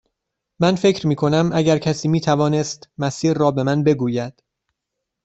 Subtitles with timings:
[0.59, 4.43] من فکر می کنم اگر کسی می توانست مسیر را به من بگوید.